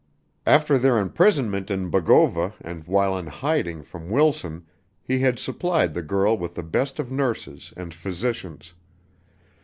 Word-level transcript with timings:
After 0.47 0.79
their 0.79 0.97
imprisonment 0.97 1.69
in 1.69 1.91
Bogova 1.91 2.53
and 2.61 2.83
while 2.85 3.15
in 3.19 3.27
hiding 3.27 3.83
from 3.83 4.09
Wilson 4.09 4.65
he 4.99 5.19
had 5.19 5.37
supplied 5.37 5.93
the 5.93 6.01
girl 6.01 6.35
with 6.35 6.55
the 6.55 6.63
best 6.63 6.97
of 6.97 7.11
nurses 7.11 7.71
and 7.77 7.93
physicians. 7.93 8.73